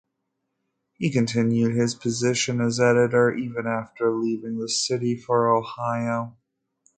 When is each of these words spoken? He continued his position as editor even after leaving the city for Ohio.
He 0.95 1.11
continued 1.11 1.75
his 1.75 1.93
position 1.93 2.59
as 2.59 2.79
editor 2.79 3.35
even 3.35 3.67
after 3.67 4.11
leaving 4.11 4.57
the 4.57 4.67
city 4.67 5.15
for 5.15 5.55
Ohio. 5.55 6.35